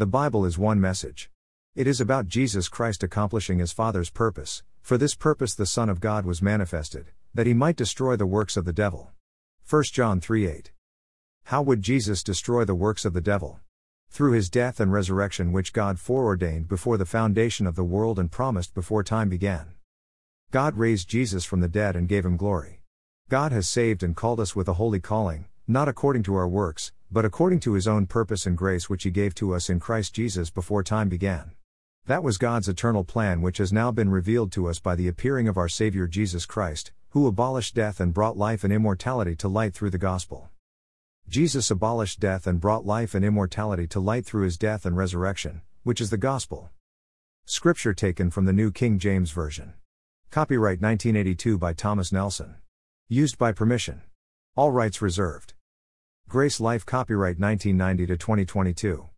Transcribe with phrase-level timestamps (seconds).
[0.00, 1.30] The Bible is one message.
[1.76, 4.62] It is about Jesus Christ accomplishing his Father's purpose.
[4.80, 8.56] For this purpose the Son of God was manifested, that he might destroy the works
[8.56, 9.10] of the devil.
[9.68, 10.72] 1 John 3 8.
[11.44, 13.60] How would Jesus destroy the works of the devil?
[14.08, 18.32] Through his death and resurrection, which God foreordained before the foundation of the world and
[18.32, 19.74] promised before time began.
[20.50, 22.80] God raised Jesus from the dead and gave him glory.
[23.28, 26.90] God has saved and called us with a holy calling, not according to our works,
[27.12, 30.14] but according to his own purpose and grace which he gave to us in Christ
[30.14, 31.52] Jesus before time began.
[32.06, 35.48] That was God's eternal plan, which has now been revealed to us by the appearing
[35.48, 39.74] of our Savior Jesus Christ, who abolished death and brought life and immortality to light
[39.74, 40.48] through the gospel.
[41.28, 45.62] Jesus abolished death and brought life and immortality to light through his death and resurrection,
[45.82, 46.70] which is the gospel.
[47.44, 49.74] Scripture taken from the New King James Version.
[50.30, 52.56] Copyright 1982 by Thomas Nelson.
[53.08, 54.02] Used by permission.
[54.56, 55.54] All rights reserved.
[56.30, 59.04] Grace Life Copyright 1990 to 2022.